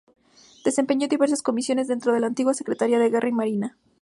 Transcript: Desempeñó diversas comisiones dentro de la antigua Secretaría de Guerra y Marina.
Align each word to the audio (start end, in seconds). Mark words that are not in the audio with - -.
Desempeñó 0.65 1.07
diversas 1.07 1.43
comisiones 1.43 1.87
dentro 1.87 2.11
de 2.11 2.19
la 2.19 2.25
antigua 2.25 2.55
Secretaría 2.55 2.97
de 2.97 3.11
Guerra 3.11 3.29
y 3.29 3.33
Marina. 3.33 3.77